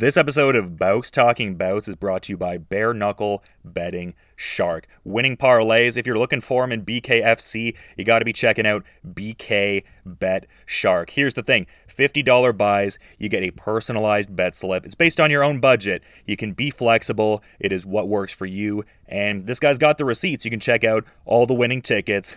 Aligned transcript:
This 0.00 0.16
episode 0.16 0.56
of 0.56 0.78
Bouts 0.78 1.10
Talking 1.10 1.56
Bouts 1.56 1.86
is 1.86 1.94
brought 1.94 2.22
to 2.22 2.32
you 2.32 2.38
by 2.38 2.56
Bare 2.56 2.94
Knuckle 2.94 3.44
Betting 3.62 4.14
Shark. 4.34 4.86
Winning 5.04 5.36
parlays, 5.36 5.98
if 5.98 6.06
you're 6.06 6.16
looking 6.16 6.40
for 6.40 6.62
them 6.62 6.72
in 6.72 6.86
BKFC, 6.86 7.76
you 7.98 8.04
got 8.06 8.20
to 8.20 8.24
be 8.24 8.32
checking 8.32 8.66
out 8.66 8.82
BK 9.06 9.84
Bet 10.06 10.46
Shark. 10.64 11.10
Here's 11.10 11.34
the 11.34 11.42
thing 11.42 11.66
$50 11.86 12.56
buys, 12.56 12.98
you 13.18 13.28
get 13.28 13.42
a 13.42 13.50
personalized 13.50 14.34
bet 14.34 14.56
slip. 14.56 14.86
It's 14.86 14.94
based 14.94 15.20
on 15.20 15.30
your 15.30 15.44
own 15.44 15.60
budget. 15.60 16.02
You 16.24 16.34
can 16.34 16.54
be 16.54 16.70
flexible, 16.70 17.42
it 17.58 17.70
is 17.70 17.84
what 17.84 18.08
works 18.08 18.32
for 18.32 18.46
you. 18.46 18.86
And 19.06 19.46
this 19.46 19.60
guy's 19.60 19.76
got 19.76 19.98
the 19.98 20.06
receipts. 20.06 20.46
You 20.46 20.50
can 20.50 20.60
check 20.60 20.82
out 20.82 21.04
all 21.26 21.44
the 21.44 21.52
winning 21.52 21.82
tickets. 21.82 22.36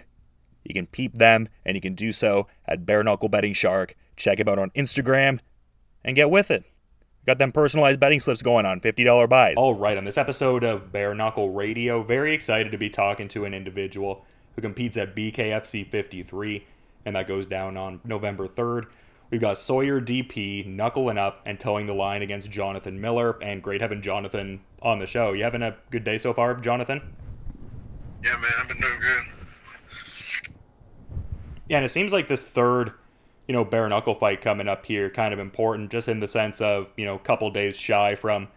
You 0.65 0.73
can 0.73 0.87
peep 0.87 1.13
them, 1.13 1.47
and 1.63 1.77
you 1.77 1.81
can 1.81 1.95
do 1.95 2.11
so 2.11 2.45
at 2.65 2.85
Bare 2.85 3.05
Knuckle 3.05 3.29
Betting 3.29 3.53
Shark. 3.53 3.95
Check 4.17 4.41
him 4.41 4.49
out 4.49 4.59
on 4.59 4.69
Instagram 4.71 5.39
and 6.03 6.17
get 6.17 6.29
with 6.29 6.51
it. 6.51 6.65
Got 7.25 7.37
them 7.37 7.53
personalized 7.53 8.01
betting 8.01 8.19
slips 8.19 8.41
going 8.41 8.65
on, 8.65 8.81
$50 8.81 9.29
buys. 9.29 9.53
All 9.55 9.75
right, 9.75 9.97
on 9.97 10.03
this 10.03 10.17
episode 10.17 10.65
of 10.65 10.91
Bare 10.91 11.15
Knuckle 11.15 11.51
Radio, 11.51 12.03
very 12.03 12.33
excited 12.33 12.69
to 12.73 12.77
be 12.77 12.89
talking 12.89 13.29
to 13.29 13.45
an 13.45 13.53
individual 13.53 14.25
who 14.55 14.61
competes 14.61 14.97
at 14.97 15.15
BKFC 15.15 15.87
53, 15.87 16.67
and 17.05 17.15
that 17.15 17.25
goes 17.25 17.45
down 17.45 17.77
on 17.77 18.01
November 18.03 18.49
3rd. 18.49 18.87
We've 19.29 19.39
got 19.39 19.57
Sawyer 19.57 20.01
Depee 20.01 20.65
knuckling 20.65 21.17
up 21.17 21.41
and 21.45 21.57
toeing 21.57 21.85
the 21.85 21.93
line 21.93 22.21
against 22.21 22.51
Jonathan 22.51 22.99
Miller, 22.99 23.41
and 23.41 23.63
great 23.63 23.79
having 23.79 24.01
Jonathan 24.01 24.59
on 24.81 24.99
the 24.99 25.07
show. 25.07 25.31
You 25.31 25.45
having 25.45 25.63
a 25.63 25.77
good 25.91 26.03
day 26.03 26.17
so 26.17 26.33
far, 26.33 26.53
Jonathan? 26.55 27.13
Yeah, 28.21 28.31
man, 28.33 28.51
I've 28.59 28.67
been 28.67 28.81
doing 28.81 28.99
good. 28.99 29.23
Yeah, 31.69 31.77
and 31.77 31.85
it 31.85 31.89
seems 31.89 32.11
like 32.11 32.27
this 32.27 32.43
third 32.43 32.91
you 33.47 33.53
know, 33.53 33.65
bare 33.65 33.89
knuckle 33.89 34.15
fight 34.15 34.41
coming 34.41 34.67
up 34.67 34.85
here 34.85 35.09
kind 35.09 35.33
of 35.33 35.39
important 35.39 35.91
just 35.91 36.07
in 36.07 36.19
the 36.19 36.27
sense 36.27 36.61
of, 36.61 36.91
you 36.95 37.05
know, 37.05 37.17
couple 37.17 37.49
days 37.51 37.77
shy 37.77 38.15
from 38.15 38.47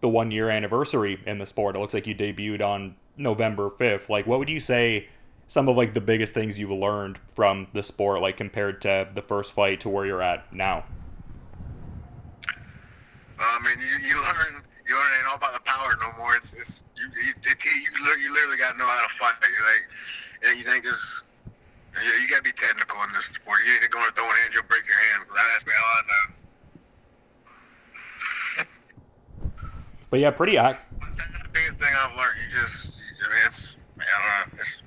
the 0.00 0.08
one 0.08 0.30
year 0.30 0.50
anniversary 0.50 1.20
in 1.26 1.38
the 1.38 1.46
sport. 1.46 1.76
It 1.76 1.78
looks 1.78 1.94
like 1.94 2.06
you 2.06 2.14
debuted 2.14 2.60
on 2.60 2.96
November 3.16 3.70
5th. 3.70 4.08
Like, 4.08 4.26
what 4.26 4.38
would 4.38 4.48
you 4.48 4.60
say 4.60 5.08
some 5.46 5.68
of 5.68 5.76
like 5.76 5.94
the 5.94 6.00
biggest 6.00 6.34
things 6.34 6.58
you've 6.58 6.70
learned 6.70 7.18
from 7.28 7.68
the 7.72 7.82
sport, 7.82 8.20
like 8.20 8.36
compared 8.36 8.80
to 8.82 9.08
the 9.14 9.22
first 9.22 9.52
fight 9.52 9.80
to 9.80 9.88
where 9.88 10.06
you're 10.06 10.22
at 10.22 10.52
now? 10.52 10.84
Uh, 12.48 13.42
I 13.42 13.58
mean, 13.64 13.78
you, 13.78 14.08
you 14.08 14.22
learn 14.22 14.62
you 14.86 14.94
learn 14.94 15.10
ain't 15.18 15.28
all 15.28 15.36
about 15.36 15.54
the 15.54 15.60
power 15.64 15.94
no 16.00 16.08
more. 16.18 16.34
It's, 16.36 16.52
it's 16.52 16.84
you 16.96 17.04
you, 17.04 17.32
it, 17.44 17.64
you, 17.64 18.16
you 18.22 18.34
literally 18.34 18.56
got 18.56 18.72
to 18.72 18.78
know 18.78 18.86
how 18.86 19.06
to 19.06 19.14
fight. 19.14 19.34
Like, 19.40 20.56
you 20.56 20.64
think 20.64 20.84
this 20.84 21.22
yeah, 21.94 22.22
you 22.22 22.28
gotta 22.28 22.42
be 22.42 22.52
technical 22.52 22.96
in 23.06 23.12
this 23.12 23.24
sport. 23.26 23.60
You 23.66 23.72
ain't 23.72 23.90
going 23.90 24.06
to 24.06 24.12
throw 24.14 24.24
hands, 24.24 24.54
you'll 24.54 24.64
break 24.64 24.84
your 24.86 24.96
hand. 24.96 25.28
That's 25.34 25.66
me 25.66 25.72
all 25.76 25.92
I 25.92 26.02
know. 26.08 26.34
but 30.10 30.20
yeah, 30.20 30.30
pretty 30.30 30.56
act. 30.56 30.86
That's 31.00 31.16
the 31.16 31.48
biggest 31.52 31.78
thing 31.78 31.92
I've 31.94 32.16
learned. 32.16 32.38
You 32.42 32.48
just, 32.48 32.92
I 33.22 33.28
mean, 33.28 33.38
it's, 33.46 33.76
I 33.98 34.04
don't 34.42 34.52
know. 34.52 34.58
It's, 34.58 34.82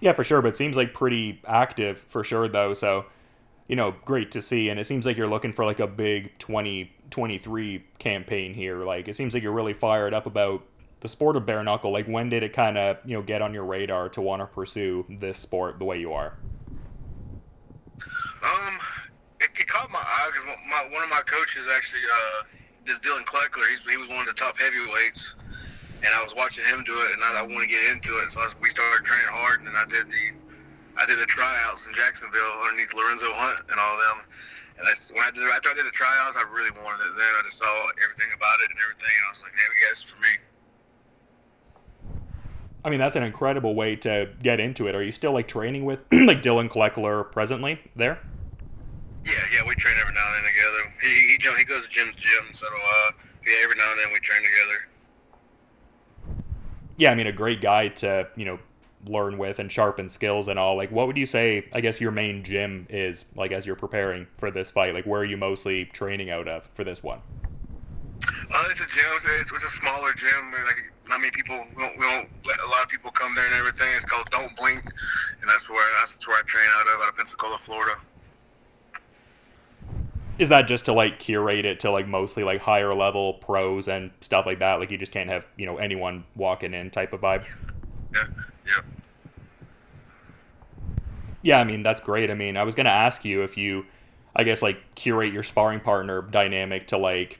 yeah, 0.00 0.12
for 0.12 0.24
sure. 0.24 0.42
But 0.42 0.48
it 0.48 0.56
seems 0.56 0.76
like 0.76 0.92
pretty 0.94 1.40
active 1.46 2.00
for 2.00 2.24
sure, 2.24 2.48
though. 2.48 2.74
So, 2.74 3.06
you 3.68 3.76
know, 3.76 3.94
great 4.04 4.32
to 4.32 4.42
see. 4.42 4.68
And 4.68 4.80
it 4.80 4.84
seems 4.84 5.06
like 5.06 5.16
you're 5.16 5.28
looking 5.28 5.52
for 5.52 5.64
like 5.64 5.78
a 5.78 5.86
big 5.86 6.36
2023 6.40 7.84
campaign 7.98 8.54
here. 8.54 8.84
Like, 8.84 9.06
it 9.06 9.14
seems 9.14 9.32
like 9.32 9.44
you're 9.44 9.52
really 9.52 9.72
fired 9.72 10.12
up 10.12 10.26
about 10.26 10.64
the 11.04 11.12
sport 11.12 11.36
of 11.36 11.44
bare 11.44 11.60
knuckle, 11.62 11.92
like 11.92 12.08
when 12.08 12.32
did 12.32 12.42
it 12.42 12.56
kind 12.56 12.80
of 12.80 12.96
you 13.04 13.12
know 13.12 13.20
get 13.20 13.44
on 13.44 13.52
your 13.52 13.68
radar 13.68 14.08
to 14.08 14.24
want 14.24 14.40
to 14.40 14.48
pursue 14.48 15.04
this 15.20 15.36
sport 15.36 15.76
the 15.78 15.84
way 15.84 16.00
you 16.00 16.16
are? 16.16 16.32
Um, 18.40 18.74
it, 19.36 19.52
it 19.52 19.68
caught 19.68 19.92
my 19.92 20.00
eye 20.00 20.32
because 20.32 20.48
my, 20.48 20.88
one 20.88 21.04
of 21.04 21.12
my 21.12 21.20
coaches 21.28 21.68
actually, 21.76 22.00
uh, 22.08 22.48
this 22.88 22.96
Dillon 23.04 23.20
Cleckler, 23.28 23.68
he 23.84 24.00
was 24.00 24.08
one 24.08 24.24
of 24.24 24.32
the 24.32 24.40
top 24.40 24.56
heavyweights, 24.56 25.36
and 26.00 26.08
I 26.08 26.24
was 26.24 26.32
watching 26.32 26.64
him 26.72 26.80
do 26.88 26.96
it, 26.96 27.20
and 27.20 27.20
I, 27.20 27.36
I 27.36 27.42
want 27.44 27.60
to 27.60 27.68
get 27.68 27.84
into 27.92 28.16
it, 28.24 28.32
so 28.32 28.40
I, 28.40 28.48
we 28.64 28.72
started 28.72 29.04
training 29.04 29.28
hard, 29.28 29.60
and 29.60 29.68
then 29.68 29.76
I 29.76 29.84
did 29.84 30.08
the 30.08 30.24
I 30.96 31.04
did 31.04 31.20
the 31.20 31.28
tryouts 31.28 31.84
in 31.84 31.92
Jacksonville 31.92 32.54
underneath 32.64 32.96
Lorenzo 32.96 33.28
Hunt 33.28 33.68
and 33.68 33.76
all 33.76 33.96
them. 34.00 34.18
And 34.80 34.88
I, 34.88 34.94
when 35.12 35.20
I 35.20 35.30
did, 35.36 35.44
after 35.52 35.68
I 35.68 35.76
did 35.76 35.84
the 35.84 35.92
tryouts, 35.92 36.38
I 36.38 36.48
really 36.48 36.72
wanted 36.80 37.12
it. 37.12 37.18
Then 37.18 37.32
I 37.34 37.42
just 37.44 37.58
saw 37.58 37.68
everything 37.98 38.30
about 38.30 38.62
it 38.62 38.70
and 38.72 38.78
everything. 38.78 39.10
And 39.10 39.24
I 39.26 39.30
was 39.34 39.42
like, 39.42 39.52
yeah, 39.58 39.90
it's 39.90 40.06
for 40.06 40.16
me. 40.22 40.38
I 42.84 42.90
mean, 42.90 42.98
that's 42.98 43.16
an 43.16 43.22
incredible 43.22 43.74
way 43.74 43.96
to 43.96 44.28
get 44.42 44.60
into 44.60 44.86
it. 44.86 44.94
Are 44.94 45.02
you 45.02 45.12
still 45.12 45.32
like 45.32 45.48
training 45.48 45.86
with 45.86 46.04
like 46.12 46.42
Dillon 46.42 46.68
Cleckler 46.68 47.30
presently 47.32 47.80
there? 47.96 48.20
Yeah, 49.24 49.32
yeah, 49.54 49.66
we 49.66 49.74
train 49.74 49.94
every 49.98 50.12
now 50.12 50.26
and 50.26 50.44
then 50.44 50.52
together. 50.52 50.94
He 51.00 51.08
he, 51.08 51.58
he 51.58 51.64
goes 51.64 51.84
to 51.84 51.88
gym 51.88 52.12
to 52.12 52.20
gym, 52.20 52.52
so 52.52 52.66
uh, 52.66 53.12
yeah, 53.46 53.54
every 53.64 53.76
now 53.76 53.90
and 53.90 54.00
then 54.00 54.12
we 54.12 54.18
train 54.18 54.42
together. 54.42 54.88
Yeah, 56.98 57.10
I 57.10 57.14
mean, 57.14 57.26
a 57.26 57.32
great 57.32 57.62
guy 57.62 57.88
to 57.88 58.28
you 58.36 58.44
know 58.44 58.58
learn 59.06 59.38
with 59.38 59.58
and 59.58 59.72
sharpen 59.72 60.10
skills 60.10 60.46
and 60.46 60.58
all. 60.58 60.76
Like, 60.76 60.90
what 60.90 61.06
would 61.06 61.16
you 61.16 61.26
say? 61.26 61.66
I 61.72 61.80
guess 61.80 62.02
your 62.02 62.10
main 62.10 62.44
gym 62.44 62.86
is 62.90 63.24
like 63.34 63.50
as 63.50 63.64
you're 63.64 63.76
preparing 63.76 64.26
for 64.36 64.50
this 64.50 64.70
fight. 64.70 64.92
Like, 64.92 65.06
where 65.06 65.22
are 65.22 65.24
you 65.24 65.38
mostly 65.38 65.86
training 65.86 66.28
out 66.28 66.48
of 66.48 66.68
for 66.74 66.84
this 66.84 67.02
one? 67.02 67.20
Uh, 68.50 68.64
it's 68.70 68.80
a 68.80 68.86
gym. 68.86 69.04
It's, 69.40 69.50
it's 69.50 69.64
a 69.64 69.68
smaller 69.68 70.12
gym. 70.12 70.52
Like 70.66 70.92
not 71.08 71.20
many 71.20 71.30
people. 71.30 71.56
We 71.76 71.82
don't, 71.82 71.98
we 71.98 72.04
don't 72.04 72.28
let 72.46 72.60
a 72.60 72.68
lot 72.68 72.82
of 72.82 72.88
people 72.88 73.10
come 73.10 73.34
there 73.34 73.44
and 73.44 73.54
everything. 73.54 73.88
It's 73.94 74.04
called 74.04 74.28
Don't 74.30 74.54
Blink, 74.56 74.84
and 75.40 75.48
that's 75.48 75.68
where 75.68 75.84
that's 76.00 76.26
where 76.26 76.38
I 76.38 76.42
train 76.42 76.64
out 76.78 76.86
of, 76.94 77.02
out 77.02 77.08
of 77.10 77.14
Pensacola, 77.14 77.58
Florida. 77.58 77.96
Is 80.36 80.48
that 80.48 80.62
just 80.66 80.86
to 80.86 80.92
like 80.92 81.20
curate 81.20 81.64
it 81.64 81.80
to 81.80 81.90
like 81.90 82.08
mostly 82.08 82.42
like 82.42 82.60
higher 82.60 82.92
level 82.94 83.34
pros 83.34 83.86
and 83.86 84.10
stuff 84.20 84.46
like 84.46 84.58
that? 84.58 84.80
Like 84.80 84.90
you 84.90 84.98
just 84.98 85.12
can't 85.12 85.30
have 85.30 85.46
you 85.56 85.66
know 85.66 85.76
anyone 85.76 86.24
walking 86.34 86.74
in 86.74 86.90
type 86.90 87.12
of 87.12 87.20
vibe. 87.20 87.46
Yeah, 88.12 88.24
yeah. 88.66 88.82
Yeah, 91.42 91.60
I 91.60 91.64
mean 91.64 91.82
that's 91.82 92.00
great. 92.00 92.30
I 92.30 92.34
mean, 92.34 92.56
I 92.56 92.64
was 92.64 92.74
gonna 92.74 92.88
ask 92.88 93.24
you 93.24 93.42
if 93.42 93.56
you, 93.56 93.86
I 94.34 94.42
guess 94.44 94.62
like 94.62 94.94
curate 94.94 95.32
your 95.32 95.42
sparring 95.42 95.80
partner 95.80 96.22
dynamic 96.22 96.88
to 96.88 96.96
like 96.96 97.38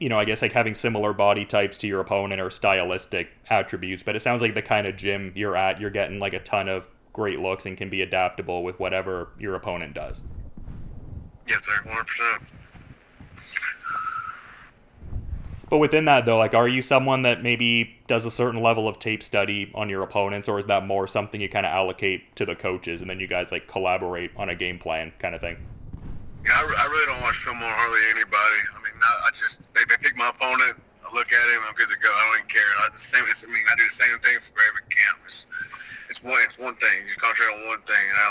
you 0.00 0.08
know, 0.08 0.18
I 0.18 0.24
guess 0.24 0.42
like 0.42 0.52
having 0.52 0.74
similar 0.74 1.12
body 1.12 1.44
types 1.44 1.78
to 1.78 1.86
your 1.86 2.00
opponent 2.00 2.40
or 2.40 2.50
stylistic 2.50 3.28
attributes, 3.48 4.02
but 4.02 4.16
it 4.16 4.20
sounds 4.20 4.42
like 4.42 4.54
the 4.54 4.62
kind 4.62 4.86
of 4.86 4.96
gym 4.96 5.32
you're 5.34 5.56
at, 5.56 5.80
you're 5.80 5.90
getting 5.90 6.18
like 6.18 6.32
a 6.32 6.40
ton 6.40 6.68
of 6.68 6.88
great 7.12 7.38
looks 7.38 7.64
and 7.64 7.76
can 7.76 7.88
be 7.88 8.02
adaptable 8.02 8.64
with 8.64 8.78
whatever 8.78 9.28
your 9.38 9.54
opponent 9.54 9.94
does. 9.94 10.22
Yes, 11.46 11.64
sir, 11.64 11.72
100%. 11.84 12.42
But 15.70 15.78
within 15.78 16.04
that, 16.04 16.24
though, 16.24 16.38
like, 16.38 16.54
are 16.54 16.68
you 16.68 16.82
someone 16.82 17.22
that 17.22 17.42
maybe 17.42 17.96
does 18.06 18.24
a 18.24 18.30
certain 18.30 18.62
level 18.62 18.86
of 18.86 18.98
tape 18.98 19.22
study 19.22 19.72
on 19.74 19.88
your 19.88 20.02
opponents, 20.02 20.48
or 20.48 20.58
is 20.58 20.66
that 20.66 20.86
more 20.86 21.08
something 21.08 21.40
you 21.40 21.48
kind 21.48 21.66
of 21.66 21.72
allocate 21.72 22.36
to 22.36 22.44
the 22.44 22.54
coaches 22.54 23.00
and 23.00 23.08
then 23.10 23.18
you 23.18 23.26
guys 23.26 23.50
like 23.50 23.66
collaborate 23.66 24.30
on 24.36 24.48
a 24.48 24.54
game 24.54 24.78
plan 24.78 25.12
kind 25.18 25.34
of 25.34 25.40
thing? 25.40 25.56
Yeah, 26.46 26.52
I, 26.52 26.60
I 26.60 26.86
really 26.90 27.06
don't 27.06 27.22
watch 27.22 27.36
film 27.36 27.56
on 27.56 27.62
hardly 27.62 28.00
anybody. 28.10 28.60
I 28.72 28.82
mean, 28.82 28.83
I, 29.04 29.28
I 29.28 29.30
just 29.36 29.60
they, 29.74 29.84
they 29.88 29.96
pick 30.00 30.16
my 30.16 30.28
opponent, 30.32 30.80
I 31.04 31.12
look 31.14 31.28
at 31.32 31.44
him, 31.52 31.60
I'm 31.68 31.74
good 31.74 31.88
to 31.92 31.98
go. 32.00 32.08
I 32.08 32.20
don't 32.26 32.44
even 32.44 32.48
care. 32.48 32.70
I, 32.80 32.88
the 32.94 33.00
same. 33.00 33.24
It's, 33.28 33.44
I 33.44 33.52
mean, 33.52 33.64
I 33.70 33.76
do 33.76 33.84
the 33.84 33.92
same 33.92 34.18
thing 34.18 34.40
for 34.40 34.56
every 34.72 34.88
camp. 34.88 35.20
It's, 35.24 35.46
it's 36.08 36.22
one. 36.22 36.40
It's 36.44 36.58
one 36.58 36.74
thing. 36.76 37.04
You 37.06 37.14
concentrate 37.16 37.52
on 37.52 37.68
one 37.68 37.82
thing. 37.84 38.04
And 38.08 38.18
I, 38.18 38.26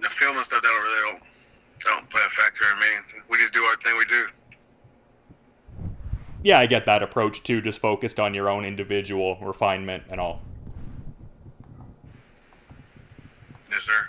the 0.00 0.10
film 0.10 0.36
and 0.36 0.44
stuff, 0.44 0.62
that 0.62 0.68
don't 0.68 0.82
really 0.82 1.02
don't, 1.12 1.22
don't 1.84 2.10
play 2.10 2.22
a 2.24 2.30
factor 2.30 2.64
in 2.72 2.80
me. 2.80 3.22
We 3.28 3.36
just 3.36 3.52
do 3.52 3.60
our 3.60 3.76
thing. 3.76 3.96
We 3.98 4.04
do. 4.06 4.26
Yeah, 6.42 6.58
I 6.60 6.66
get 6.66 6.86
that 6.86 7.02
approach 7.02 7.42
too. 7.42 7.60
Just 7.60 7.78
focused 7.80 8.20
on 8.20 8.34
your 8.34 8.48
own 8.48 8.64
individual 8.64 9.38
refinement 9.40 10.04
and 10.10 10.20
all. 10.20 10.42
Yes, 13.70 13.82
sir. 13.82 14.08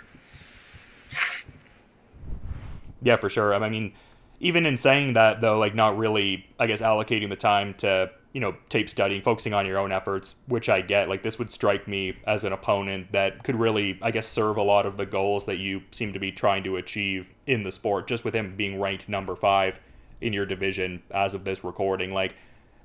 Yeah, 3.02 3.16
for 3.16 3.28
sure. 3.30 3.54
I 3.54 3.68
mean, 3.68 3.94
even 4.40 4.66
in 4.66 4.76
saying 4.76 5.14
that 5.14 5.40
though, 5.40 5.58
like 5.58 5.74
not 5.74 5.96
really, 5.96 6.46
I 6.58 6.66
guess 6.66 6.80
allocating 6.80 7.28
the 7.28 7.36
time 7.36 7.74
to 7.74 8.10
you 8.32 8.40
know 8.40 8.56
tape 8.68 8.90
studying, 8.90 9.22
focusing 9.22 9.54
on 9.54 9.66
your 9.66 9.78
own 9.78 9.92
efforts, 9.92 10.36
which 10.46 10.68
I 10.68 10.80
get. 10.80 11.08
Like 11.08 11.22
this 11.22 11.38
would 11.38 11.50
strike 11.50 11.88
me 11.88 12.16
as 12.26 12.44
an 12.44 12.52
opponent 12.52 13.12
that 13.12 13.44
could 13.44 13.56
really, 13.56 13.98
I 14.02 14.10
guess, 14.10 14.26
serve 14.26 14.56
a 14.56 14.62
lot 14.62 14.86
of 14.86 14.96
the 14.96 15.06
goals 15.06 15.46
that 15.46 15.58
you 15.58 15.82
seem 15.90 16.12
to 16.12 16.18
be 16.18 16.32
trying 16.32 16.64
to 16.64 16.76
achieve 16.76 17.30
in 17.46 17.62
the 17.62 17.72
sport. 17.72 18.06
Just 18.06 18.24
with 18.24 18.34
him 18.34 18.56
being 18.56 18.80
ranked 18.80 19.08
number 19.08 19.36
five 19.36 19.80
in 20.20 20.32
your 20.32 20.46
division 20.46 21.02
as 21.10 21.34
of 21.34 21.44
this 21.44 21.64
recording, 21.64 22.12
like. 22.12 22.34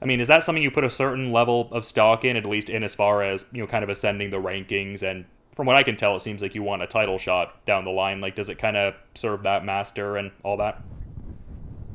I 0.03 0.07
mean, 0.07 0.19
is 0.19 0.27
that 0.29 0.43
something 0.43 0.63
you 0.63 0.71
put 0.71 0.83
a 0.83 0.89
certain 0.89 1.31
level 1.31 1.69
of 1.71 1.85
stock 1.85 2.25
in, 2.25 2.35
at 2.35 2.43
least 2.43 2.71
in 2.71 2.81
as 2.81 2.95
far 2.95 3.21
as, 3.21 3.45
you 3.51 3.61
know, 3.61 3.67
kind 3.67 3.83
of 3.83 3.89
ascending 3.91 4.31
the 4.31 4.37
rankings 4.37 5.03
and 5.03 5.25
from 5.55 5.67
what 5.67 5.75
I 5.75 5.83
can 5.83 5.95
tell, 5.95 6.15
it 6.15 6.21
seems 6.21 6.41
like 6.41 6.55
you 6.55 6.63
want 6.63 6.81
a 6.81 6.87
title 6.87 7.17
shot 7.17 7.63
down 7.65 7.85
the 7.85 7.91
line. 7.91 8.21
Like, 8.21 8.35
does 8.35 8.49
it 8.49 8.57
kind 8.57 8.77
of 8.77 8.95
serve 9.13 9.43
that 9.43 9.65
master 9.65 10.17
and 10.17 10.31
all 10.43 10.57
that? 10.57 10.81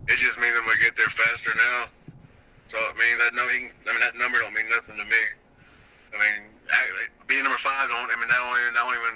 It 0.08 0.19
just 0.19 0.38
means 0.38 0.55
I'm 0.55 0.67
gonna 0.67 0.82
get 0.82 0.94
there 0.94 1.11
faster 1.11 1.50
now. 1.56 1.91
So 2.67 2.79
it 2.79 2.97
means 2.99 3.19
that 3.19 3.31
no, 3.35 3.43
he, 3.50 3.70
I 3.70 3.91
mean 3.94 4.03
that 4.03 4.14
number 4.19 4.38
don't 4.38 4.55
mean 4.55 4.70
nothing 4.70 4.97
to 4.97 5.06
me. 5.06 5.23
I 6.11 6.17
mean, 6.19 6.56
being 7.26 7.43
number 7.43 7.58
five 7.58 7.88
don't. 7.88 8.11
I 8.11 8.14
mean 8.19 8.29
that 8.29 8.38
don't 8.38 8.55
even 8.55 8.75
that 8.75 8.85
don't 8.87 8.94
even 8.94 9.14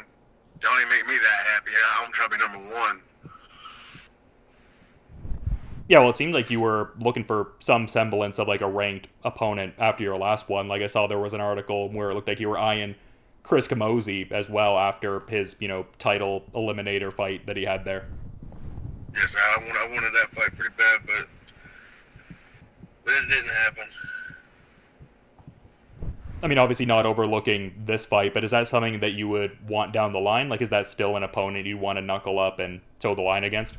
that 0.58 0.66
don't 0.66 0.78
even 0.78 0.90
make 0.90 1.06
me 1.08 1.16
that 1.18 1.40
happy. 1.54 1.72
I'm 1.98 2.12
trying 2.12 2.30
to 2.30 2.36
be 2.36 2.42
number 2.42 2.58
one. 2.58 2.96
Yeah, 5.88 5.98
well, 5.98 6.10
it 6.10 6.16
seemed 6.16 6.34
like 6.34 6.50
you 6.50 6.60
were 6.60 6.92
looking 7.00 7.24
for 7.24 7.48
some 7.58 7.88
semblance 7.88 8.38
of 8.38 8.46
like 8.46 8.60
a 8.60 8.68
ranked 8.68 9.08
opponent 9.24 9.74
after 9.76 10.04
your 10.04 10.16
last 10.16 10.48
one. 10.48 10.68
Like 10.68 10.82
I 10.82 10.86
saw 10.86 11.08
there 11.08 11.18
was 11.18 11.34
an 11.34 11.40
article 11.40 11.88
where 11.88 12.10
it 12.10 12.14
looked 12.14 12.28
like 12.28 12.38
you 12.38 12.48
were 12.48 12.58
eyeing 12.58 12.94
Chris 13.42 13.66
Camozzi 13.66 14.30
as 14.30 14.48
well 14.48 14.78
after 14.78 15.20
his, 15.28 15.56
you 15.58 15.66
know, 15.66 15.86
title 15.98 16.44
eliminator 16.54 17.12
fight 17.12 17.46
that 17.46 17.56
he 17.56 17.64
had 17.64 17.84
there. 17.84 18.06
Yes, 19.14 19.34
I, 19.36 19.58
wanted, 19.58 19.76
I 19.76 19.86
wanted 19.88 20.12
that 20.14 20.28
fight 20.32 20.54
pretty 20.56 20.74
bad, 20.76 21.00
but 21.04 21.26
it 23.12 23.28
didn't 23.28 23.50
happen. 23.50 23.84
I 26.42 26.46
mean, 26.46 26.56
obviously 26.56 26.86
not 26.86 27.04
overlooking 27.04 27.84
this 27.84 28.06
fight, 28.06 28.32
but 28.32 28.44
is 28.44 28.52
that 28.52 28.66
something 28.66 29.00
that 29.00 29.12
you 29.12 29.28
would 29.28 29.68
want 29.68 29.92
down 29.92 30.12
the 30.12 30.20
line? 30.20 30.48
Like, 30.48 30.62
is 30.62 30.70
that 30.70 30.88
still 30.88 31.16
an 31.16 31.22
opponent 31.22 31.66
you 31.66 31.76
want 31.76 31.98
to 31.98 32.02
knuckle 32.02 32.38
up 32.38 32.58
and 32.58 32.80
toe 32.98 33.14
the 33.14 33.22
line 33.22 33.44
against? 33.44 33.76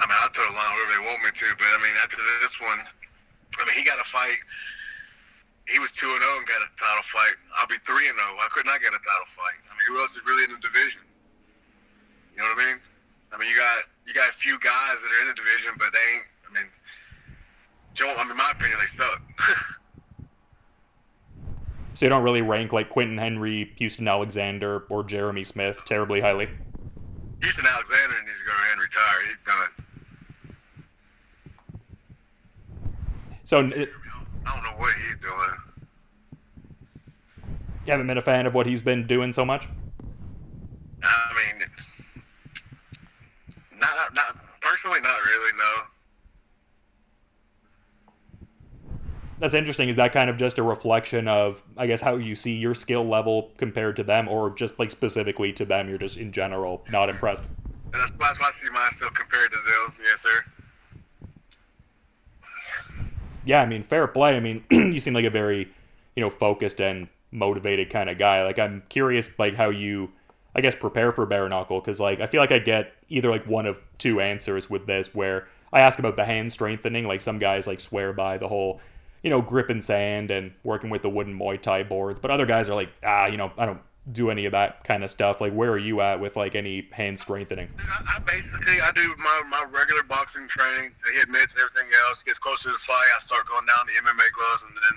I 0.00 0.06
mean, 0.06 0.16
I'll 0.22 0.30
toe 0.30 0.40
the 0.40 0.56
line 0.56 0.72
wherever 0.72 0.92
they 0.96 1.04
want 1.04 1.20
me 1.20 1.30
to, 1.34 1.46
but 1.58 1.68
I 1.68 1.78
mean, 1.84 1.96
after 2.02 2.16
this 2.40 2.58
one, 2.60 2.80
I 2.80 3.64
mean, 3.68 3.76
he 3.76 3.84
got 3.84 4.00
a 4.00 4.08
fight. 4.08 4.40
He 5.68 5.78
was 5.78 5.92
2 5.92 6.06
0 6.06 6.16
and 6.16 6.46
got 6.48 6.64
a 6.64 6.70
title 6.80 7.04
fight. 7.04 7.36
I'll 7.60 7.68
be 7.68 7.76
3 7.84 7.94
0. 7.94 8.16
I 8.16 8.48
could 8.50 8.64
not 8.64 8.80
get 8.80 8.96
a 8.96 8.98
title 8.98 9.28
fight. 9.36 9.60
I 9.68 9.72
mean, 9.76 9.84
who 9.92 10.00
else 10.00 10.16
is 10.16 10.24
really 10.24 10.44
in 10.44 10.52
the 10.56 10.64
division? 10.64 11.02
You 12.34 12.42
know 12.42 12.48
what 12.56 12.64
I 12.64 12.72
mean? 12.72 12.80
I 13.32 13.38
mean, 13.38 13.48
you 13.48 13.56
got 13.56 13.78
you 14.06 14.14
got 14.14 14.30
a 14.30 14.34
few 14.34 14.58
guys 14.58 14.96
that 15.02 15.10
are 15.10 15.22
in 15.22 15.28
the 15.28 15.34
division, 15.34 15.72
but 15.78 15.92
they 15.92 15.98
ain't. 15.98 16.28
I 16.50 16.54
mean, 16.54 16.70
Joe. 17.94 18.14
I 18.18 18.24
mean, 18.24 18.36
my 18.36 18.52
opinion, 18.54 18.78
they 18.78 18.86
suck. 18.86 19.22
so 21.94 22.06
you 22.06 22.10
don't 22.10 22.22
really 22.22 22.42
rank 22.42 22.72
like 22.72 22.90
Quentin 22.90 23.18
Henry, 23.18 23.72
Houston 23.76 24.06
Alexander, 24.06 24.84
or 24.88 25.02
Jeremy 25.02 25.44
Smith 25.44 25.82
terribly 25.86 26.20
highly. 26.20 26.48
Houston 27.42 27.64
Alexander 27.66 28.14
needs 28.24 28.38
to 28.38 28.44
go 28.46 28.52
ahead 28.52 28.72
and 28.72 28.80
retire. 28.82 29.22
He's 29.26 29.38
done. 29.44 29.82
So 33.44 33.58
it, 33.60 33.88
I 34.46 34.54
don't 34.54 34.62
know 34.64 34.78
what 34.78 34.94
he's 34.94 35.16
doing. 35.20 35.56
You 37.84 37.90
haven't 37.90 38.06
been 38.06 38.18
a 38.18 38.22
fan 38.22 38.46
of 38.46 38.54
what 38.54 38.66
he's 38.66 38.82
been 38.82 39.06
doing 39.06 39.32
so 39.32 39.44
much. 39.44 39.68
I 41.02 41.32
mean, 41.34 41.62
not, 43.80 44.14
not 44.14 44.36
personally, 44.60 45.00
not 45.00 45.16
really. 45.26 45.52
No. 45.58 45.74
That's 49.42 49.54
interesting. 49.54 49.88
Is 49.88 49.96
that 49.96 50.12
kind 50.12 50.30
of 50.30 50.36
just 50.36 50.56
a 50.58 50.62
reflection 50.62 51.26
of, 51.26 51.64
I 51.76 51.88
guess, 51.88 52.00
how 52.00 52.14
you 52.14 52.36
see 52.36 52.52
your 52.52 52.74
skill 52.74 53.04
level 53.04 53.50
compared 53.56 53.96
to 53.96 54.04
them, 54.04 54.28
or 54.28 54.50
just 54.50 54.78
like 54.78 54.92
specifically 54.92 55.52
to 55.54 55.64
them? 55.64 55.88
You're 55.88 55.98
just 55.98 56.16
in 56.16 56.30
general 56.30 56.84
not 56.92 57.08
impressed. 57.08 57.42
That's, 57.90 58.12
that's 58.12 58.38
why 58.38 58.46
I 58.46 58.50
see 58.52 58.68
myself 58.68 59.12
compared 59.14 59.50
to 59.50 59.56
them. 59.56 59.94
Yes, 60.00 60.20
sir. 60.20 60.44
Yeah, 63.44 63.62
I 63.62 63.66
mean, 63.66 63.82
fair 63.82 64.06
play. 64.06 64.36
I 64.36 64.40
mean, 64.40 64.62
you 64.70 65.00
seem 65.00 65.12
like 65.12 65.24
a 65.24 65.30
very, 65.30 65.72
you 66.14 66.20
know, 66.20 66.30
focused 66.30 66.80
and 66.80 67.08
motivated 67.32 67.90
kind 67.90 68.08
of 68.08 68.18
guy. 68.18 68.44
Like, 68.44 68.60
I'm 68.60 68.84
curious, 68.88 69.28
like, 69.40 69.56
how 69.56 69.70
you 69.70 70.12
I 70.54 70.60
guess 70.60 70.76
prepare 70.76 71.10
for 71.10 71.26
bare 71.26 71.48
knuckle 71.48 71.80
because 71.80 71.98
like 71.98 72.20
I 72.20 72.26
feel 72.26 72.40
like 72.40 72.52
I 72.52 72.58
get 72.58 72.92
either 73.08 73.30
like 73.30 73.46
one 73.46 73.66
of 73.66 73.80
two 73.98 74.20
answers 74.20 74.68
with 74.68 74.86
this 74.86 75.14
where 75.14 75.48
I 75.72 75.80
ask 75.80 75.98
about 75.98 76.16
the 76.16 76.26
hand 76.26 76.52
strengthening 76.52 77.06
like 77.06 77.22
some 77.22 77.38
guys 77.38 77.66
like 77.66 77.80
swear 77.80 78.12
by 78.12 78.36
the 78.36 78.48
whole 78.48 78.80
you 79.22 79.30
know 79.30 79.40
gripping 79.40 79.80
sand 79.80 80.30
and 80.30 80.52
working 80.64 80.90
with 80.90 81.02
the 81.02 81.10
wooden 81.10 81.38
Muay 81.38 81.60
Thai 81.60 81.82
boards 81.82 82.18
but 82.20 82.30
other 82.30 82.46
guys 82.46 82.68
are 82.68 82.74
like 82.74 82.90
ah 83.04 83.26
you 83.26 83.36
know 83.36 83.52
I 83.56 83.66
don't 83.66 83.80
do 84.10 84.30
any 84.30 84.46
of 84.46 84.52
that 84.52 84.82
kind 84.82 85.04
of 85.04 85.10
stuff. 85.10 85.40
Like 85.40 85.52
where 85.52 85.70
are 85.70 85.78
you 85.78 86.00
at 86.00 86.18
with 86.18 86.36
like 86.36 86.54
any 86.54 86.88
hand 86.90 87.18
strengthening? 87.20 87.68
I, 87.78 88.16
I 88.16 88.18
basically 88.20 88.80
I 88.82 88.90
do 88.92 89.14
my, 89.18 89.42
my 89.48 89.64
regular 89.70 90.02
boxing 90.02 90.46
training 90.48 90.90
I 91.06 91.12
hit 91.14 91.28
mitts 91.28 91.54
and 91.54 91.62
everything 91.62 91.88
else. 92.08 92.22
Gets 92.22 92.38
closer 92.38 92.68
to 92.68 92.72
the 92.72 92.78
fight 92.78 93.06
I 93.14 93.20
start 93.20 93.46
going 93.46 93.66
down 93.66 93.86
the 93.86 93.94
MMA 94.02 94.28
gloves 94.34 94.62
and 94.66 94.74
then 94.74 94.96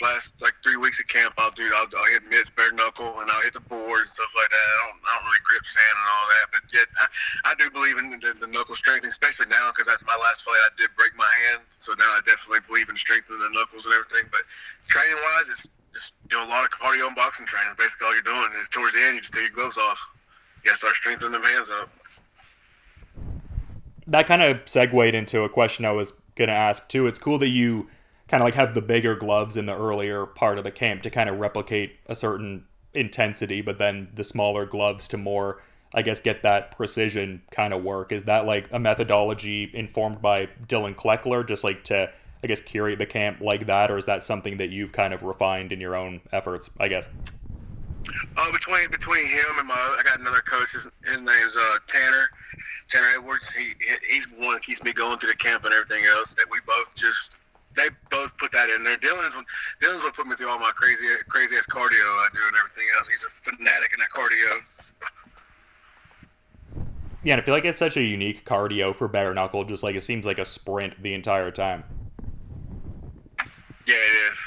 last 0.00 0.30
like 0.40 0.54
three 0.62 0.76
weeks 0.76 1.00
of 1.00 1.06
camp, 1.08 1.34
I'll 1.38 1.54
do 1.54 1.66
I'll, 1.74 1.88
I'll 1.90 2.10
hit 2.12 2.26
mitts, 2.30 2.50
bare 2.50 2.72
knuckle, 2.72 3.08
and 3.08 3.26
I'll 3.30 3.44
hit 3.44 3.54
the 3.54 3.64
board 3.64 4.06
and 4.06 4.10
stuff 4.10 4.30
like 4.34 4.50
that. 4.50 4.66
I 4.68 4.76
don't, 4.86 4.98
I 5.02 5.10
don't 5.18 5.26
really 5.26 5.44
grip 5.44 5.64
sand 5.66 5.96
and 5.98 6.08
all 6.08 6.26
that, 6.28 6.46
but 6.54 6.62
yet 6.70 6.88
I, 6.98 7.06
I 7.50 7.52
do 7.58 7.66
believe 7.70 7.96
in 7.98 8.06
the, 8.18 8.46
the 8.46 8.50
knuckle 8.50 8.74
strengthening, 8.78 9.10
especially 9.10 9.50
now 9.50 9.70
because 9.74 9.90
after 9.90 10.06
my 10.06 10.18
last 10.18 10.42
fight 10.46 10.58
I 10.62 10.70
did 10.78 10.90
break 10.94 11.14
my 11.18 11.30
hand, 11.48 11.66
so 11.78 11.94
now 11.98 12.10
I 12.14 12.20
definitely 12.24 12.62
believe 12.66 12.88
in 12.88 12.96
strengthening 12.96 13.42
the 13.42 13.52
knuckles 13.54 13.84
and 13.86 13.94
everything. 13.94 14.30
But 14.30 14.46
training 14.86 15.18
wise, 15.18 15.46
it's 15.50 15.64
just 15.94 16.12
you 16.30 16.38
know 16.38 16.46
a 16.46 16.50
lot 16.50 16.64
of 16.64 16.70
cardio 16.74 17.10
and 17.10 17.16
boxing 17.16 17.46
training. 17.46 17.74
Basically, 17.78 18.06
all 18.06 18.14
you're 18.14 18.26
doing 18.26 18.50
is 18.58 18.68
towards 18.68 18.94
the 18.94 19.02
end 19.02 19.18
you 19.18 19.22
just 19.22 19.34
take 19.34 19.50
your 19.50 19.56
gloves 19.56 19.78
off. 19.78 19.98
You 20.62 20.70
gotta 20.70 20.78
start 20.78 20.94
strengthening 20.94 21.32
them 21.32 21.44
hands 21.44 21.68
up. 21.68 21.88
That 24.08 24.26
kind 24.26 24.42
of 24.42 24.64
segued 24.64 25.14
into 25.14 25.42
a 25.44 25.48
question 25.48 25.84
I 25.84 25.92
was 25.92 26.14
gonna 26.34 26.56
ask 26.56 26.86
too. 26.88 27.06
It's 27.06 27.18
cool 27.18 27.38
that 27.38 27.50
you 27.50 27.88
kind 28.28 28.42
of 28.42 28.46
like 28.46 28.54
have 28.54 28.74
the 28.74 28.82
bigger 28.82 29.14
gloves 29.14 29.56
in 29.56 29.66
the 29.66 29.76
earlier 29.76 30.26
part 30.26 30.58
of 30.58 30.64
the 30.64 30.70
camp 30.70 31.02
to 31.02 31.10
kind 31.10 31.28
of 31.28 31.38
replicate 31.38 31.96
a 32.06 32.14
certain 32.14 32.64
intensity, 32.94 33.60
but 33.60 33.78
then 33.78 34.08
the 34.14 34.24
smaller 34.24 34.66
gloves 34.66 35.08
to 35.08 35.16
more, 35.16 35.62
I 35.94 36.02
guess, 36.02 36.20
get 36.20 36.42
that 36.42 36.76
precision 36.76 37.42
kind 37.50 37.72
of 37.72 37.82
work. 37.82 38.12
Is 38.12 38.24
that 38.24 38.46
like 38.46 38.68
a 38.70 38.78
methodology 38.78 39.70
informed 39.72 40.20
by 40.20 40.48
Dillon 40.66 40.94
Cleckler, 40.94 41.46
just 41.46 41.64
like 41.64 41.84
to, 41.84 42.10
I 42.42 42.46
guess, 42.46 42.60
curate 42.60 42.98
the 42.98 43.06
camp 43.06 43.40
like 43.40 43.66
that, 43.66 43.90
or 43.90 43.96
is 43.96 44.04
that 44.04 44.22
something 44.22 44.58
that 44.58 44.70
you've 44.70 44.92
kind 44.92 45.14
of 45.14 45.22
refined 45.22 45.72
in 45.72 45.80
your 45.80 45.96
own 45.96 46.20
efforts? 46.30 46.70
I 46.78 46.88
guess. 46.88 47.08
Uh, 48.36 48.52
between 48.52 48.90
between 48.90 49.24
him 49.24 49.58
and 49.58 49.68
my, 49.68 49.74
I 49.74 50.02
got 50.04 50.20
another 50.20 50.40
coach. 50.40 50.72
His, 50.72 50.88
his 51.04 51.20
name's 51.20 51.54
uh, 51.58 51.76
Tanner. 51.86 52.28
Tanner 52.88 53.06
Edwards. 53.18 53.46
He 53.56 53.74
he's 54.10 54.26
the 54.26 54.36
one 54.36 54.54
that 54.54 54.62
keeps 54.62 54.82
me 54.82 54.92
going 54.92 55.18
through 55.18 55.30
the 55.30 55.36
camp 55.36 55.64
and 55.64 55.74
everything 55.74 56.04
else. 56.16 56.32
That 56.34 56.46
we 56.50 56.58
both 56.66 56.94
just 56.94 57.36
they 57.76 57.88
both 58.10 58.36
put 58.38 58.52
that 58.52 58.68
in 58.70 58.84
there. 58.84 58.96
Dillon's 58.96 59.34
Dillon's 59.80 60.02
what 60.02 60.14
put 60.14 60.26
me 60.26 60.34
through 60.34 60.48
all 60.48 60.58
my 60.58 60.70
crazy 60.74 61.04
crazy 61.28 61.56
ass 61.56 61.66
cardio 61.66 62.00
I 62.00 62.28
do 62.32 62.40
and 62.46 62.56
everything 62.58 62.86
else. 62.98 63.08
He's 63.08 63.24
a 63.24 63.30
fanatic 63.30 63.92
in 63.92 64.00
that 64.00 64.10
cardio. 64.10 64.62
Yeah, 67.24 67.34
and 67.34 67.42
I 67.42 67.44
feel 67.44 67.54
like 67.54 67.64
it's 67.64 67.78
such 67.78 67.96
a 67.96 68.02
unique 68.02 68.44
cardio 68.44 68.94
for 68.94 69.08
bare 69.08 69.34
knuckle. 69.34 69.64
Just 69.64 69.82
like 69.82 69.96
it 69.96 70.02
seems 70.02 70.24
like 70.24 70.38
a 70.38 70.44
sprint 70.44 71.02
the 71.02 71.14
entire 71.14 71.50
time. 71.50 71.84
Yeah, 73.86 73.94
it 73.94 74.32
is. 74.32 74.38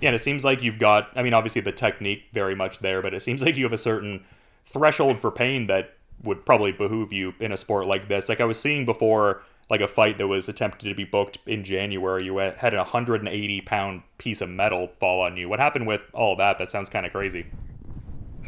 Yeah, 0.00 0.10
and 0.10 0.14
it 0.14 0.20
seems 0.20 0.44
like 0.44 0.62
you've 0.62 0.78
got. 0.78 1.10
I 1.16 1.22
mean, 1.22 1.34
obviously 1.34 1.60
the 1.60 1.72
technique 1.72 2.24
very 2.32 2.54
much 2.54 2.78
there, 2.78 3.02
but 3.02 3.14
it 3.14 3.20
seems 3.20 3.42
like 3.42 3.56
you 3.56 3.64
have 3.64 3.72
a 3.72 3.78
certain 3.78 4.24
threshold 4.64 5.18
for 5.18 5.30
pain 5.30 5.66
that 5.66 5.94
would 6.22 6.44
probably 6.44 6.72
behoove 6.72 7.12
you 7.12 7.34
in 7.40 7.52
a 7.52 7.56
sport 7.56 7.86
like 7.86 8.08
this. 8.08 8.28
Like 8.28 8.40
I 8.40 8.44
was 8.44 8.58
seeing 8.58 8.84
before 8.84 9.42
like 9.70 9.80
a 9.80 9.88
fight 9.88 10.16
that 10.18 10.26
was 10.26 10.48
attempted 10.48 10.88
to 10.88 10.94
be 10.94 11.04
booked 11.04 11.38
in 11.46 11.62
January. 11.62 12.24
You 12.24 12.38
had 12.38 12.74
a 12.74 12.88
180 12.88 13.60
pound 13.62 14.02
piece 14.16 14.40
of 14.40 14.48
metal 14.48 14.88
fall 14.98 15.20
on 15.20 15.36
you. 15.36 15.48
What 15.48 15.60
happened 15.60 15.86
with 15.86 16.02
all 16.14 16.36
that? 16.36 16.58
That 16.58 16.70
sounds 16.70 16.88
kind 16.88 17.04
of 17.04 17.12
crazy. 17.12 17.46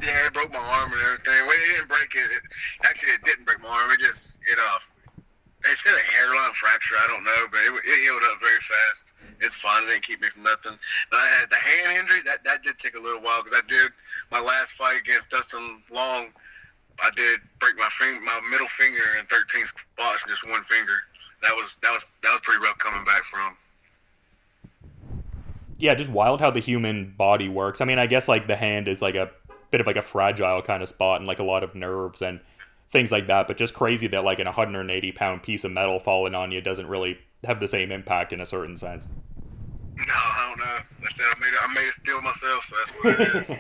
Yeah, 0.01 0.27
it 0.27 0.33
broke 0.33 0.53
my 0.53 0.59
arm 0.59 0.93
and 0.93 1.01
everything. 1.03 1.47
Well, 1.47 1.57
it 1.57 1.77
didn't 1.77 1.89
break 1.89 2.15
it. 2.15 2.25
it 2.25 2.43
actually, 2.85 3.13
it 3.13 3.25
didn't 3.25 3.45
break 3.45 3.61
my 3.61 3.69
arm. 3.69 3.91
It 3.91 4.01
just, 4.01 4.37
it 4.49 4.59
uh, 4.59 4.79
they 5.63 5.77
said 5.77 5.93
a 5.93 6.07
hairline 6.13 6.53
fracture. 6.57 6.97
I 6.97 7.07
don't 7.09 7.25
know, 7.25 7.43
but 7.53 7.61
it, 7.61 7.73
it 7.85 7.97
healed 8.01 8.25
up 8.33 8.41
very 8.41 8.61
fast. 8.65 9.13
It's 9.41 9.55
fine. 9.55 9.85
It 9.85 10.01
didn't 10.01 10.05
keep 10.05 10.21
me 10.23 10.29
from 10.29 10.45
nothing. 10.45 10.79
But 11.11 11.19
I 11.21 11.29
had 11.41 11.51
the 11.51 11.61
hand 11.61 12.01
injury. 12.01 12.25
That 12.25 12.45
that 12.45 12.63
did 12.63 12.79
take 12.79 12.97
a 12.97 13.01
little 13.01 13.21
while 13.21 13.45
because 13.45 13.61
I 13.61 13.67
did 13.69 13.93
my 14.33 14.41
last 14.41 14.73
fight 14.73 15.01
against 15.01 15.29
Dustin 15.29 15.83
Long. 15.93 16.33
I 17.03 17.11
did 17.17 17.41
break 17.61 17.77
my 17.77 17.89
finger, 17.89 18.21
my 18.25 18.41
middle 18.51 18.69
finger 18.69 19.01
in 19.19 19.25
13 19.25 19.65
spots, 19.65 20.25
just 20.29 20.45
one 20.49 20.63
finger 20.65 21.01
that 21.43 21.55
was 21.55 21.77
that 21.83 21.91
was 21.91 22.05
that 22.23 22.33
was 22.33 22.41
pretty 22.43 22.63
rough 22.65 22.79
coming 22.79 23.05
back 23.05 23.23
from. 23.23 23.57
Yeah, 25.79 25.95
just 25.95 26.11
wild 26.11 26.41
how 26.41 26.51
the 26.51 26.61
human 26.61 27.15
body 27.17 27.49
works. 27.49 27.81
I 27.81 27.87
mean, 27.87 27.99
I 27.99 28.07
guess 28.07 28.29
like 28.29 28.47
the 28.47 28.57
hand 28.57 28.87
is 28.87 29.01
like 29.01 29.15
a 29.15 29.31
bit 29.71 29.81
of 29.81 29.87
like 29.87 29.97
a 29.97 30.03
fragile 30.03 30.61
kind 30.63 30.83
of 30.83 30.89
spot 30.89 31.21
and 31.21 31.27
like 31.27 31.39
a 31.39 31.45
lot 31.45 31.65
of 31.65 31.75
nerves 31.75 32.21
and 32.21 32.41
things 32.91 33.11
like 33.11 33.27
that. 33.29 33.47
But 33.47 33.57
just 33.57 33.73
crazy 33.73 34.07
that 34.09 34.25
like 34.25 34.39
an 34.39 34.47
180 34.47 35.13
pound 35.13 35.43
piece 35.43 35.65
of 35.65 35.73
metal 35.73 35.99
falling 35.99 36.35
on 36.35 36.53
you 36.53 36.61
doesn't 36.61 36.87
really 36.87 37.19
have 37.45 37.61
the 37.61 37.69
same 37.69 37.91
impact 37.91 38.33
in 38.33 38.41
a 38.41 38.47
certain 38.47 38.77
sense. 38.77 39.07
No, 39.97 40.15
I 40.15 40.47
don't 40.49 40.59
know. 40.59 41.05
I 41.05 41.09
said 41.09 41.27
I 41.35 41.41
made 41.41 41.49
it, 41.49 41.59
I 41.63 41.75
made 41.75 41.81
it 41.81 41.93
steal 41.93 42.23
myself, 42.23 42.65
so 42.65 42.77
that's 42.77 42.91
what 42.91 43.21
it 43.21 43.51
is. 43.51 43.57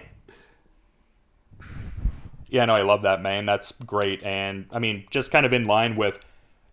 yeah, 2.48 2.64
no, 2.66 2.74
I 2.74 2.82
love 2.82 3.02
that 3.02 3.22
man. 3.22 3.46
That's 3.46 3.72
great, 3.72 4.22
and 4.22 4.66
I 4.70 4.78
mean, 4.78 5.06
just 5.10 5.30
kind 5.30 5.46
of 5.46 5.52
in 5.52 5.64
line 5.64 5.96
with 5.96 6.18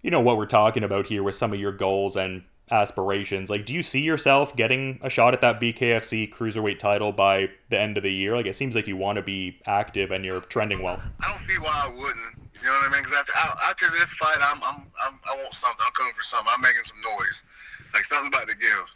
you 0.08 0.12
know 0.12 0.22
what 0.22 0.38
we're 0.38 0.46
talking 0.46 0.86
about 0.86 1.08
here 1.08 1.22
with 1.22 1.36
some 1.36 1.52
of 1.52 1.60
your 1.60 1.74
goals 1.74 2.16
and 2.16 2.48
aspirations. 2.72 3.50
Like, 3.50 3.66
do 3.66 3.74
you 3.74 3.84
see 3.84 4.00
yourself 4.00 4.56
getting 4.56 5.04
a 5.04 5.10
shot 5.10 5.34
at 5.34 5.42
that 5.42 5.60
BKFC 5.60 6.32
cruiserweight 6.32 6.80
title 6.80 7.12
by 7.12 7.52
the 7.68 7.78
end 7.78 7.98
of 7.98 8.04
the 8.04 8.14
year? 8.14 8.34
Like, 8.34 8.46
it 8.46 8.56
seems 8.56 8.74
like 8.74 8.88
you 8.88 8.96
want 8.96 9.18
to 9.18 9.22
be 9.22 9.60
active 9.66 10.12
and 10.12 10.24
you're 10.24 10.40
trending 10.40 10.82
well. 10.82 11.04
I 11.20 11.28
don't 11.28 11.44
see 11.44 11.60
why 11.60 11.76
I 11.76 11.92
wouldn't. 11.92 12.40
You 12.56 12.64
know 12.64 12.72
what 12.72 12.88
I 12.88 12.92
mean? 12.96 13.04
Because 13.04 13.20
after, 13.20 13.36
after 13.68 13.88
this 14.00 14.16
fight, 14.16 14.40
I'm, 14.40 14.64
I'm, 14.64 14.88
I'm, 14.96 15.20
i 15.28 15.36
want 15.44 15.52
something. 15.52 15.84
I'm 15.84 15.92
coming 15.92 16.16
for 16.16 16.24
something. 16.24 16.56
I'm 16.56 16.64
making 16.64 16.88
some 16.88 17.04
noise. 17.04 17.44
Like 17.92 18.08
something 18.08 18.32
about 18.32 18.48
to 18.48 18.56
give. 18.56 18.88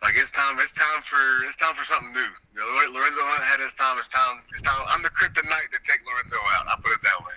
Like 0.00 0.16
it's 0.16 0.32
time. 0.32 0.56
It's 0.56 0.72
time 0.72 1.04
for. 1.04 1.20
It's 1.44 1.60
time 1.60 1.76
for 1.76 1.84
something 1.84 2.16
new. 2.16 2.32
You 2.56 2.64
know, 2.64 2.96
Lorenzo 2.96 3.20
Hunt 3.28 3.44
had 3.44 3.60
his 3.60 3.76
time. 3.76 4.00
It's 4.00 4.08
time. 4.08 4.40
It's 4.56 4.64
time. 4.64 4.80
I'm 4.88 5.04
the 5.04 5.12
kryptonite 5.12 5.68
to 5.68 5.80
take 5.84 6.00
Lorenzo 6.00 6.40
out. 6.56 6.64
I 6.66 6.80
put 6.80 6.96
it 6.96 7.04
that 7.04 7.20
way. 7.28 7.36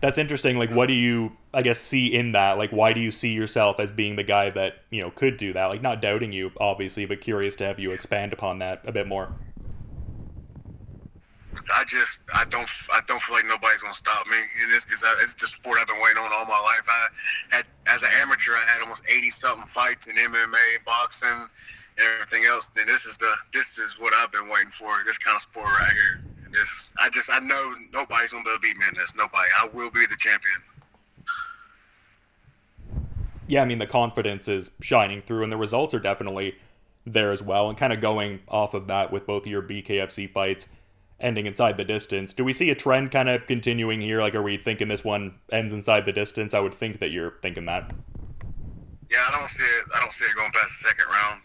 That's 0.00 0.18
interesting. 0.18 0.58
Like, 0.58 0.70
what 0.70 0.86
do 0.86 0.94
you, 0.94 1.32
I 1.52 1.62
guess, 1.62 1.80
see 1.80 2.06
in 2.14 2.32
that? 2.32 2.58
Like, 2.58 2.70
why 2.70 2.92
do 2.92 3.00
you 3.00 3.10
see 3.10 3.32
yourself 3.32 3.80
as 3.80 3.90
being 3.90 4.16
the 4.16 4.22
guy 4.22 4.50
that 4.50 4.82
you 4.90 5.02
know 5.02 5.10
could 5.10 5.36
do 5.36 5.52
that? 5.52 5.66
Like, 5.66 5.82
not 5.82 6.00
doubting 6.00 6.32
you, 6.32 6.52
obviously, 6.60 7.06
but 7.06 7.20
curious 7.20 7.56
to 7.56 7.64
have 7.66 7.78
you 7.78 7.90
expand 7.90 8.32
upon 8.32 8.58
that 8.60 8.82
a 8.86 8.92
bit 8.92 9.06
more. 9.06 9.34
I 11.74 11.84
just 11.84 12.20
I 12.34 12.44
don't 12.44 12.68
I 12.92 13.00
don't 13.06 13.20
feel 13.20 13.34
like 13.34 13.44
nobody's 13.46 13.82
gonna 13.82 13.94
stop 13.94 14.26
me 14.26 14.38
in 14.62 14.70
this 14.70 14.84
because 14.84 15.02
it's 15.20 15.34
the 15.34 15.46
sport 15.46 15.78
I've 15.80 15.86
been 15.86 16.00
waiting 16.02 16.22
on 16.22 16.30
all 16.32 16.44
my 16.46 16.60
life. 16.60 16.86
I 16.88 17.56
had 17.56 17.66
as 17.86 18.02
an 18.02 18.10
amateur 18.22 18.52
I 18.52 18.64
had 18.72 18.82
almost 18.82 19.02
eighty 19.08 19.30
something 19.30 19.66
fights 19.66 20.06
in 20.06 20.14
MMA, 20.14 20.84
boxing, 20.86 21.28
and 21.28 22.06
everything 22.14 22.44
else. 22.48 22.70
And 22.78 22.88
this 22.88 23.04
is 23.04 23.16
the 23.16 23.30
this 23.52 23.78
is 23.78 23.96
what 23.98 24.14
I've 24.14 24.32
been 24.32 24.48
waiting 24.48 24.70
for. 24.70 24.94
This 25.04 25.18
kind 25.18 25.34
of 25.34 25.42
sport 25.42 25.66
right 25.66 25.92
here. 25.92 26.27
I 27.00 27.08
just 27.10 27.30
I 27.30 27.38
know 27.40 27.74
nobody's 27.92 28.30
gonna 28.30 28.44
be 28.44 28.50
able 28.50 28.56
to 28.56 28.60
beat 28.60 28.76
me 28.76 28.84
in 28.88 28.94
this. 28.94 29.12
Nobody. 29.16 29.48
I 29.60 29.68
will 29.72 29.90
be 29.90 30.04
the 30.08 30.16
champion. 30.18 30.62
Yeah, 33.46 33.62
I 33.62 33.64
mean 33.64 33.78
the 33.78 33.86
confidence 33.86 34.48
is 34.48 34.70
shining 34.80 35.22
through, 35.22 35.42
and 35.42 35.52
the 35.52 35.56
results 35.56 35.94
are 35.94 36.00
definitely 36.00 36.56
there 37.06 37.32
as 37.32 37.42
well. 37.42 37.68
And 37.68 37.78
kind 37.78 37.92
of 37.92 38.00
going 38.00 38.40
off 38.48 38.74
of 38.74 38.86
that 38.88 39.12
with 39.12 39.26
both 39.26 39.46
your 39.46 39.62
BKFC 39.62 40.30
fights 40.30 40.68
ending 41.20 41.46
inside 41.46 41.76
the 41.76 41.84
distance. 41.84 42.32
Do 42.32 42.44
we 42.44 42.52
see 42.52 42.70
a 42.70 42.74
trend 42.74 43.10
kind 43.10 43.28
of 43.28 43.46
continuing 43.46 44.00
here? 44.00 44.20
Like, 44.20 44.34
are 44.34 44.42
we 44.42 44.56
thinking 44.56 44.88
this 44.88 45.04
one 45.04 45.34
ends 45.50 45.72
inside 45.72 46.04
the 46.04 46.12
distance? 46.12 46.54
I 46.54 46.60
would 46.60 46.74
think 46.74 47.00
that 47.00 47.10
you're 47.10 47.34
thinking 47.42 47.64
that. 47.66 47.92
Yeah, 49.10 49.24
I 49.26 49.38
don't 49.38 49.48
see 49.48 49.64
it. 49.64 49.84
I 49.96 50.00
don't 50.00 50.12
see 50.12 50.24
it 50.24 50.36
going 50.36 50.50
past 50.52 50.82
the 50.82 50.88
second 50.88 51.06
round. 51.10 51.42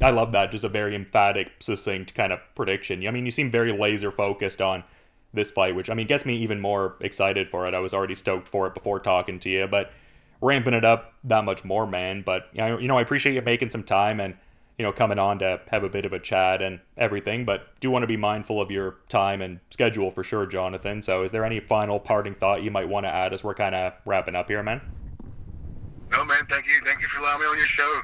I 0.00 0.10
love 0.10 0.32
that. 0.32 0.50
Just 0.50 0.64
a 0.64 0.68
very 0.68 0.94
emphatic, 0.94 1.52
succinct 1.60 2.14
kind 2.14 2.32
of 2.32 2.40
prediction. 2.54 3.06
I 3.06 3.10
mean, 3.10 3.26
you 3.26 3.32
seem 3.32 3.50
very 3.50 3.72
laser 3.72 4.10
focused 4.10 4.60
on 4.60 4.84
this 5.32 5.50
fight, 5.50 5.74
which 5.74 5.90
I 5.90 5.94
mean 5.94 6.06
gets 6.06 6.24
me 6.24 6.36
even 6.38 6.60
more 6.60 6.96
excited 7.00 7.50
for 7.50 7.66
it. 7.66 7.74
I 7.74 7.78
was 7.80 7.94
already 7.94 8.14
stoked 8.14 8.48
for 8.48 8.66
it 8.66 8.74
before 8.74 8.98
talking 8.98 9.38
to 9.40 9.50
you, 9.50 9.66
but 9.66 9.92
ramping 10.40 10.74
it 10.74 10.84
up 10.84 11.14
that 11.24 11.44
much 11.44 11.64
more, 11.64 11.86
man. 11.86 12.22
But 12.22 12.48
you 12.52 12.88
know, 12.88 12.98
I 12.98 13.02
appreciate 13.02 13.34
you 13.34 13.42
making 13.42 13.70
some 13.70 13.84
time 13.84 14.20
and 14.20 14.36
you 14.80 14.86
know, 14.86 14.92
coming 14.92 15.18
on 15.18 15.38
to 15.40 15.60
have 15.68 15.84
a 15.84 15.90
bit 15.90 16.06
of 16.06 16.14
a 16.14 16.18
chat 16.18 16.62
and 16.62 16.80
everything, 16.96 17.44
but 17.44 17.78
do 17.80 17.90
want 17.90 18.02
to 18.02 18.06
be 18.06 18.16
mindful 18.16 18.62
of 18.62 18.70
your 18.70 18.96
time 19.10 19.42
and 19.42 19.60
schedule 19.68 20.10
for 20.10 20.24
sure, 20.24 20.46
Jonathan. 20.46 21.02
So, 21.02 21.22
is 21.22 21.32
there 21.32 21.44
any 21.44 21.60
final 21.60 22.00
parting 22.00 22.34
thought 22.34 22.62
you 22.62 22.70
might 22.70 22.88
want 22.88 23.04
to 23.04 23.10
add 23.10 23.34
as 23.34 23.44
we're 23.44 23.52
kind 23.52 23.74
of 23.74 23.92
wrapping 24.06 24.34
up 24.34 24.48
here, 24.48 24.62
man? 24.62 24.80
No, 26.10 26.24
man. 26.24 26.44
Thank 26.48 26.66
you. 26.66 26.80
Thank 26.82 27.02
you 27.02 27.08
for 27.08 27.18
allowing 27.18 27.40
me 27.40 27.46
on 27.48 27.56
your 27.58 27.66
show. 27.66 28.00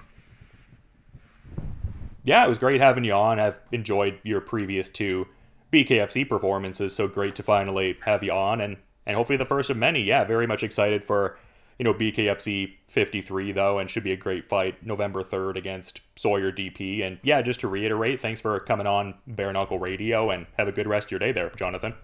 Yeah, 2.27 2.45
it 2.45 2.49
was 2.49 2.59
great 2.59 2.81
having 2.81 3.05
you 3.05 3.15
on. 3.15 3.41
I've 3.41 3.61
enjoyed 3.73 4.19
your 4.23 4.41
previous 4.41 4.89
two 4.89 5.29
BKFC 5.73 6.29
performances, 6.29 6.95
so 6.95 7.09
great 7.09 7.35
to 7.37 7.43
finally 7.43 7.97
have 8.03 8.23
you 8.23 8.33
on, 8.33 8.61
and 8.61 8.77
and 9.07 9.17
hopefully 9.17 9.37
the 9.37 9.47
first 9.47 9.71
of 9.71 9.77
many. 9.77 10.03
Yeah, 10.03 10.25
very 10.25 10.47
much 10.47 10.63
excited 10.63 11.05
for 11.05 11.39
you 11.79 11.85
know, 11.85 11.93
BKFC 11.93 12.75
53, 12.89 13.53
though, 13.53 13.79
and 13.79 13.91
should 13.91 14.05
be 14.05 14.13
a 14.13 14.17
great 14.17 14.47
fight 14.47 14.85
November 14.85 15.23
3rd 15.23 15.57
against 15.57 16.01
Sawyer 16.17 16.51
Depee. 16.51 17.03
And 17.03 17.19
yeah, 17.23 17.43
just 17.43 17.61
to 17.61 17.69
reiterate, 17.69 18.21
thanks 18.21 18.41
for 18.41 18.59
coming 18.61 18.87
on 18.87 19.15
Bare 19.27 19.53
Knuckle 19.53 19.79
Radio 19.79 20.31
and 20.31 20.47
have 20.57 20.69
a 20.69 20.73
good 20.73 20.87
rest 20.87 21.09
of 21.09 21.11
your 21.13 21.21
day 21.21 21.33
there, 21.33 21.51
Jonathan. 21.51 21.95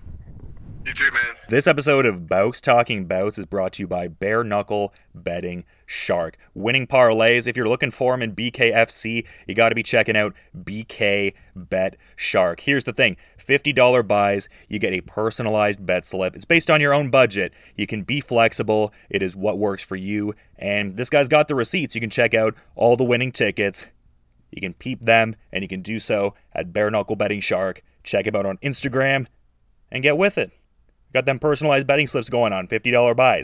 You 0.84 0.92
too, 0.92 1.10
man. 1.12 1.41
This 1.52 1.66
episode 1.66 2.06
of 2.06 2.26
Bouts 2.28 2.62
Talking 2.62 3.04
Bouts 3.04 3.38
is 3.38 3.44
brought 3.44 3.74
to 3.74 3.82
you 3.82 3.86
by 3.86 4.08
Bare 4.08 4.42
Knuckle 4.42 4.94
Betting 5.14 5.64
Shark. 5.84 6.38
Winning 6.54 6.86
parlays, 6.86 7.46
if 7.46 7.58
you're 7.58 7.68
looking 7.68 7.90
for 7.90 8.14
them 8.14 8.22
in 8.22 8.34
BKFC, 8.34 9.26
you 9.46 9.54
got 9.54 9.68
to 9.68 9.74
be 9.74 9.82
checking 9.82 10.16
out 10.16 10.32
BK 10.56 11.34
Bet 11.54 11.98
Shark. 12.16 12.60
Here's 12.60 12.84
the 12.84 12.94
thing 12.94 13.18
$50 13.38 14.08
buys, 14.08 14.48
you 14.66 14.78
get 14.78 14.94
a 14.94 15.02
personalized 15.02 15.84
bet 15.84 16.06
slip. 16.06 16.34
It's 16.34 16.46
based 16.46 16.70
on 16.70 16.80
your 16.80 16.94
own 16.94 17.10
budget. 17.10 17.52
You 17.76 17.86
can 17.86 18.02
be 18.02 18.22
flexible, 18.22 18.90
it 19.10 19.22
is 19.22 19.36
what 19.36 19.58
works 19.58 19.82
for 19.82 19.96
you. 19.96 20.34
And 20.56 20.96
this 20.96 21.10
guy's 21.10 21.28
got 21.28 21.48
the 21.48 21.54
receipts. 21.54 21.94
You 21.94 22.00
can 22.00 22.08
check 22.08 22.32
out 22.32 22.54
all 22.76 22.96
the 22.96 23.04
winning 23.04 23.30
tickets. 23.30 23.88
You 24.50 24.62
can 24.62 24.72
peep 24.72 25.02
them, 25.02 25.36
and 25.52 25.62
you 25.62 25.68
can 25.68 25.82
do 25.82 25.98
so 25.98 26.32
at 26.54 26.72
Bare 26.72 26.90
Knuckle 26.90 27.16
Betting 27.16 27.42
Shark. 27.42 27.82
Check 28.02 28.26
him 28.26 28.36
out 28.36 28.46
on 28.46 28.56
Instagram 28.62 29.26
and 29.90 30.02
get 30.02 30.16
with 30.16 30.38
it. 30.38 30.50
Got 31.12 31.26
them 31.26 31.38
personalized 31.38 31.86
betting 31.86 32.06
slips 32.06 32.30
going 32.30 32.52
on, 32.52 32.66
$50 32.68 33.14
buys. 33.16 33.40